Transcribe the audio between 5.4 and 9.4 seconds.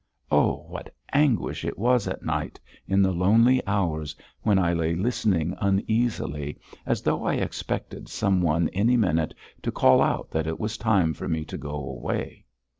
uneasily, as though I expected some one any minute